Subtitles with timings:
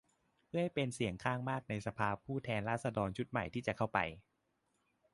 [0.47, 3.99] เพื่อให้เป็นเสียงข้างมากในสภาผู้แทนราษฎรชุดใหม่ที่จะเข้าไป